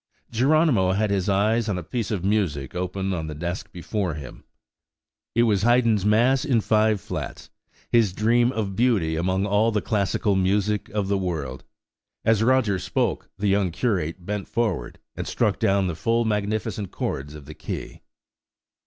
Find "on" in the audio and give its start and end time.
1.69-1.77, 3.13-3.27